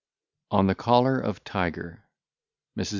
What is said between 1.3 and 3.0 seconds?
TIGER, MRS.